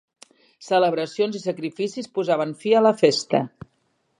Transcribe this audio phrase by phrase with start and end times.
[0.67, 3.43] Celebracions i sacrificis posaven fi a la festa.